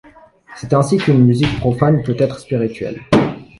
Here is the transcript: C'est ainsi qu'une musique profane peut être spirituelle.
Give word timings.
C'est 0.55 0.73
ainsi 0.73 0.97
qu'une 0.97 1.23
musique 1.23 1.59
profane 1.59 2.01
peut 2.01 2.15
être 2.17 2.39
spirituelle. 2.39 3.01